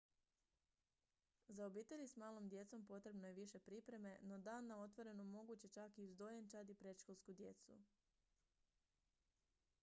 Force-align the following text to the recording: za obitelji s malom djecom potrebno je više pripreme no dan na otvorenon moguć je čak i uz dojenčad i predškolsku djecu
za 1.49 1.65
obitelji 1.67 2.07
s 2.07 2.15
malom 2.17 2.49
djecom 2.49 2.85
potrebno 2.85 3.27
je 3.27 3.33
više 3.33 3.59
pripreme 3.59 4.17
no 4.21 4.39
dan 4.39 4.67
na 4.67 4.79
otvorenon 4.81 5.29
moguć 5.37 5.63
je 5.63 5.69
čak 5.69 5.97
i 5.99 6.03
uz 6.03 6.15
dojenčad 6.15 6.69
i 6.69 6.75
predškolsku 6.83 7.33
djecu 7.33 7.77